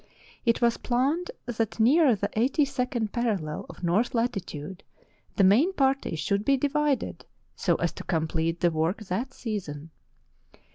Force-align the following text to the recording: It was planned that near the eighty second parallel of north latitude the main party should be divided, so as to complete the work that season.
It 0.47 0.63
was 0.63 0.77
planned 0.77 1.29
that 1.45 1.79
near 1.79 2.15
the 2.15 2.31
eighty 2.33 2.65
second 2.65 3.11
parallel 3.13 3.67
of 3.69 3.83
north 3.83 4.15
latitude 4.15 4.81
the 5.35 5.43
main 5.43 5.73
party 5.73 6.15
should 6.15 6.43
be 6.43 6.57
divided, 6.57 7.23
so 7.55 7.75
as 7.75 7.91
to 7.91 8.03
complete 8.03 8.61
the 8.61 8.71
work 8.71 9.03
that 9.03 9.31
season. 9.31 9.91